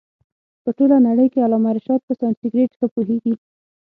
په 0.63 0.69
ټوله 0.77 0.97
نړۍ 1.07 1.27
کښي 1.31 1.39
علامه 1.45 1.71
رشاد 1.77 2.01
په 2.05 2.13
سانسکرېټ 2.21 2.71
ښه 2.79 2.87
پوهيږي. 2.93 3.33